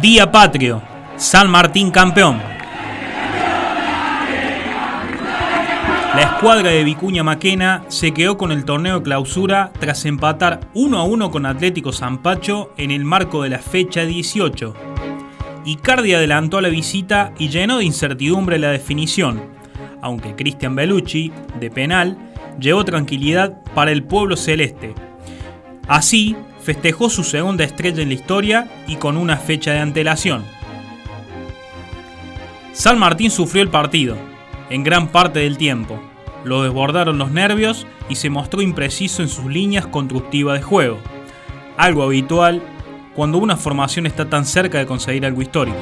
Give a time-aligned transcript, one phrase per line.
[0.00, 0.80] Día Patrio,
[1.16, 2.40] San Martín campeón.
[6.14, 11.02] La escuadra de Vicuña Maquena se quedó con el torneo clausura tras empatar 1 a
[11.02, 14.72] 1 con Atlético Zampacho en el marco de la fecha 18.
[15.64, 19.42] Icardi adelantó la visita y llenó de incertidumbre la definición,
[20.00, 22.16] aunque Cristian Bellucci, de penal,
[22.60, 24.94] llevó tranquilidad para el pueblo celeste.
[25.88, 30.44] Así, festejó su segunda estrella en la historia y con una fecha de antelación.
[32.72, 34.16] San Martín sufrió el partido,
[34.70, 36.00] en gran parte del tiempo.
[36.44, 40.98] Lo desbordaron los nervios y se mostró impreciso en sus líneas constructivas de juego,
[41.76, 42.62] algo habitual
[43.14, 45.78] cuando una formación está tan cerca de conseguir algo histórico.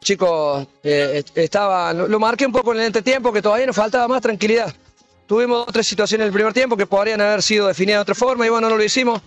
[0.00, 4.20] Chicos, eh, estaba, lo marqué un poco en el entretiempo que todavía nos faltaba más
[4.20, 4.74] tranquilidad.
[5.30, 8.44] Tuvimos otras situaciones en el primer tiempo que podrían haber sido definidas de otra forma
[8.44, 9.22] y bueno, no lo hicimos.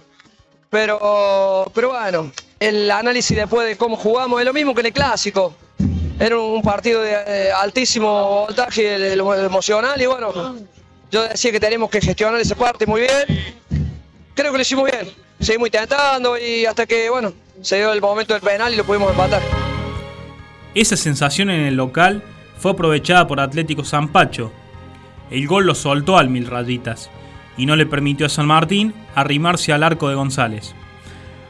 [0.70, 4.92] Pero, pero bueno, el análisis después de cómo jugamos es lo mismo que en el
[4.92, 5.56] clásico.
[6.20, 10.58] Era un partido de eh, altísimo voltaje emocional y bueno,
[11.10, 13.56] yo decía que tenemos que gestionar esa parte muy bien.
[14.36, 15.10] Creo que lo hicimos bien.
[15.40, 19.10] Seguimos intentando y hasta que, bueno, se dio el momento del penal y lo pudimos
[19.10, 19.42] empatar.
[20.76, 22.22] Esa sensación en el local
[22.58, 24.52] fue aprovechada por Atlético Zampacho,
[25.34, 27.10] el gol lo soltó al mil rayitas
[27.58, 30.76] y no le permitió a San Martín arrimarse al arco de González.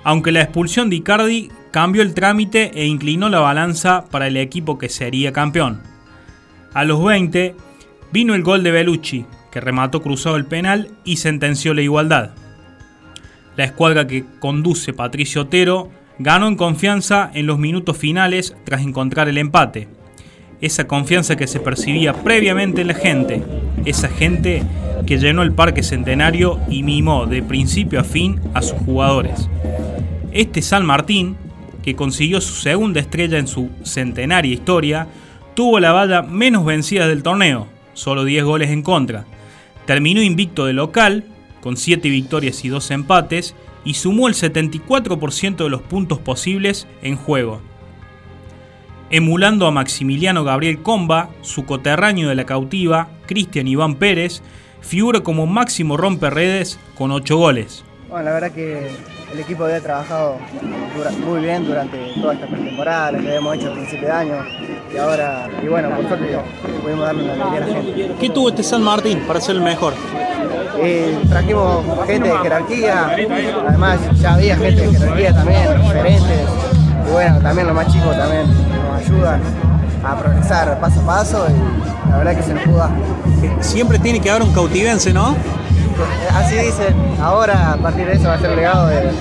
[0.06, 4.78] Aunque la expulsión de Icardi cambió el trámite e inclinó la balanza para el equipo
[4.78, 5.81] que sería campeón.
[6.73, 7.56] A los 20
[8.12, 12.31] vino el gol de Bellucci, que remató cruzado el penal y sentenció la igualdad.
[13.58, 19.28] La escuadra que conduce Patricio Otero ganó en confianza en los minutos finales tras encontrar
[19.28, 19.90] el empate.
[20.64, 23.44] Esa confianza que se percibía previamente en la gente,
[23.83, 24.64] esa gente
[25.06, 29.50] que llenó el Parque Centenario y mimó de principio a fin a sus jugadores.
[30.31, 31.35] Este San Martín,
[31.81, 35.09] que consiguió su segunda estrella en su centenaria historia,
[35.53, 39.25] tuvo la valla menos vencida del torneo, solo 10 goles en contra.
[39.85, 41.25] Terminó invicto de local,
[41.59, 43.53] con 7 victorias y 2 empates,
[43.84, 47.72] y sumó el 74% de los puntos posibles en juego
[49.13, 54.41] emulando a Maximiliano Gabriel Comba, su coterráneo de la cautiva, Cristian Iván Pérez,
[54.81, 57.85] figura como máximo romperredes con 8 goles.
[58.09, 58.90] Bueno, la verdad que
[59.31, 60.40] el equipo había trabajado
[61.28, 64.35] muy bien durante toda esta pretemporada, la que habíamos hecho a principio de año
[64.91, 66.35] y ahora, y bueno, por suerte
[66.81, 68.16] pudimos darle una alegría a la gente.
[68.19, 69.94] ¿Qué tuvo este San Martín para ser el mejor?
[70.81, 73.16] Eh, trajimos gente de jerarquía,
[73.68, 76.50] además ya había gente de jerarquía también, diferentes,
[77.08, 78.46] y bueno, también los más chicos también
[78.96, 79.41] ayudan
[80.03, 82.90] a progresar paso a paso y la verdad que se nos pudo
[83.59, 85.36] Siempre tiene que haber un cautivense, ¿no?
[86.34, 89.12] Así dicen, ahora a partir de eso va a ser el legado de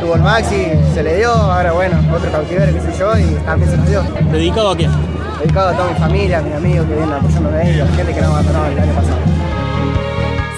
[0.00, 3.70] tuvo el Maxi, se le dio, ahora bueno, otro cautiverio que sé yo y también
[3.70, 4.02] se nos dio.
[4.32, 4.90] ¿Dedicado a quién?
[5.40, 8.20] Dedicado a toda mi familia, a mis amigos que vienen apoyándome a ellos, gente que
[8.20, 9.16] no abandonado el año pasado.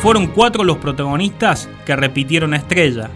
[0.01, 3.11] Fueron cuatro los protagonistas que repitieron a estrella.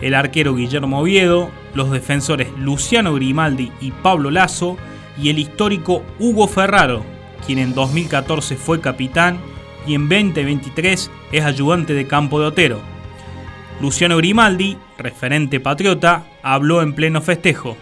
[0.00, 4.76] El arquero Guillermo Oviedo, los defensores Luciano Grimaldi y Pablo Lazo
[5.18, 7.04] y el histórico Hugo Ferraro,
[7.46, 9.38] quien en 2014 fue capitán
[9.86, 12.80] y en 2023 es ayudante de campo de Otero.
[13.80, 17.76] Luciano Grimaldi, referente patriota, habló en pleno festejo.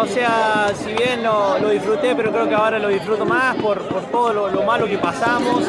[0.00, 3.78] o sea, si bien lo, disfruté, pero creo que ahora lo disfruto más por,
[4.10, 5.62] todo lo, lo malo que pasamos.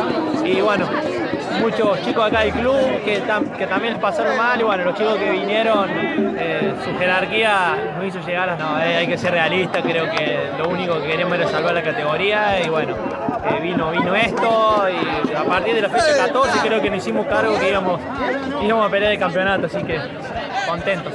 [0.44, 0.88] Y bueno,
[1.60, 3.22] muchos chicos acá del club que,
[3.66, 8.50] también pasaron mal y bueno, los chicos que vinieron, eh, su jerarquía nos hizo llegar
[8.50, 11.74] a, no, eh, hay que ser realista, creo que lo único que queremos era salvar
[11.74, 16.60] la categoría y bueno, eh, vino, vino esto y a partir de la fecha 14
[16.68, 18.00] creo que nos hicimos cargo que íbamos,
[18.64, 20.00] íbamos a pelear el campeonato, así que
[20.68, 21.14] contentos.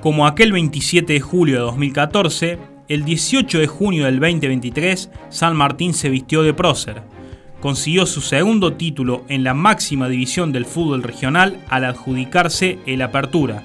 [0.00, 5.94] Como aquel 27 de julio de 2014, el 18 de junio del 2023, San Martín
[5.94, 7.15] se vistió de prócer.
[7.60, 13.62] Consiguió su segundo título en la máxima división del fútbol regional al adjudicarse el Apertura,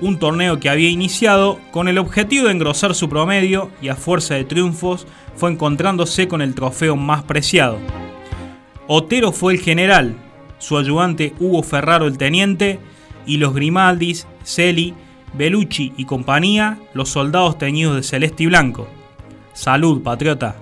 [0.00, 4.34] un torneo que había iniciado con el objetivo de engrosar su promedio y a fuerza
[4.34, 7.78] de triunfos fue encontrándose con el trofeo más preciado.
[8.86, 10.14] Otero fue el general,
[10.58, 12.78] su ayudante Hugo Ferraro el teniente
[13.26, 14.94] y los Grimaldis, Celi
[15.34, 18.88] Belucci y compañía, los soldados teñidos de celeste y blanco.
[19.52, 20.56] Salud, patriota.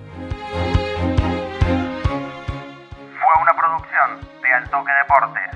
[5.12, 5.52] Deportes.